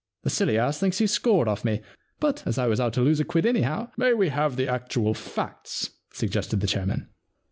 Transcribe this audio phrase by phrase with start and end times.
[0.23, 1.81] The silly ass thinks he's scored off me,
[2.19, 4.67] but as I was out to lose a quid anyhow '* May we have the
[4.67, 5.91] actual facts?
[6.01, 7.09] * sug gested the chairman.